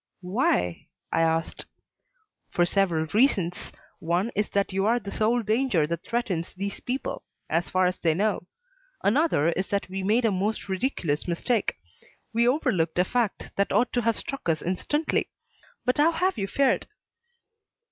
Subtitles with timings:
[0.25, 1.67] "Why?" I asked.
[2.49, 3.71] "For several reasons.
[3.99, 7.99] One is that you are the sole danger that threatens these people as far as
[7.99, 8.47] they know.
[9.03, 11.75] Another is that we made a most ridiculous mistake.
[12.33, 15.29] We overlooked a fact that ought to have struck us instantly.
[15.85, 16.87] But how have you fared?"